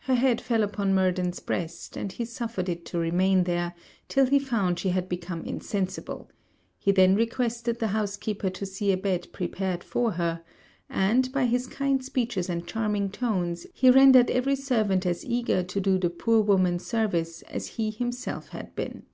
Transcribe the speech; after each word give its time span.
Her 0.00 0.14
head 0.14 0.42
fell 0.42 0.62
upon 0.62 0.92
Murden's 0.94 1.40
breast; 1.40 1.96
and 1.96 2.12
he 2.12 2.26
suffered 2.26 2.68
it 2.68 2.84
to 2.84 2.98
remain 2.98 3.44
there, 3.44 3.72
till 4.06 4.26
he 4.26 4.38
found 4.38 4.78
she 4.78 4.90
had 4.90 5.08
become 5.08 5.42
insensible; 5.46 6.28
he 6.78 6.92
then 6.92 7.14
requested 7.14 7.78
the 7.78 7.86
housekeeper 7.96 8.50
to 8.50 8.66
see 8.66 8.92
a 8.92 8.96
bed 8.98 9.32
prepared 9.32 9.82
for 9.82 10.12
her; 10.20 10.44
and, 10.90 11.32
by 11.32 11.46
his 11.46 11.66
kind 11.66 12.04
speeches 12.04 12.50
and 12.50 12.66
charming 12.68 13.10
tones, 13.10 13.66
he 13.72 13.88
rendered 13.90 14.30
every 14.30 14.54
servant 14.54 15.06
as 15.06 15.24
eager 15.24 15.62
to 15.62 15.80
do 15.80 15.96
the 15.96 16.10
poor 16.10 16.42
woman 16.42 16.78
service 16.78 17.40
as 17.44 17.68
he 17.68 17.88
himself 17.90 18.48
had 18.50 18.74
been. 18.76 19.04